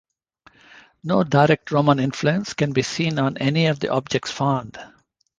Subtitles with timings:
[1.03, 4.79] No direct Roman influence can be seen on any of the objects found.